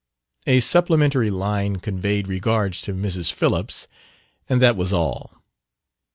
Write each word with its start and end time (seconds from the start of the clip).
A 0.47 0.61
supplementary 0.61 1.29
line 1.29 1.75
conveyed 1.75 2.27
regards 2.27 2.81
to 2.81 2.93
Mrs. 2.95 3.31
Phillips. 3.31 3.87
And 4.49 4.59
that 4.59 4.75
was 4.75 4.91
all. 4.91 5.43